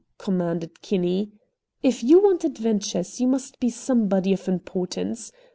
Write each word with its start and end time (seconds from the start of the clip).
commanded 0.17 0.81
Kinney. 0.81 1.31
"If 1.83 2.03
you 2.03 2.23
want 2.23 2.43
adventures 2.43 3.21
you 3.21 3.27
must 3.27 3.59
be 3.59 3.69
somebody 3.69 4.33
of 4.33 4.47
importance. 4.47 5.31